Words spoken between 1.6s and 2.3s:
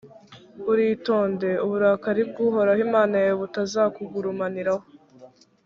uburakari